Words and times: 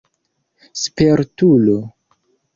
spertulo 0.81 1.77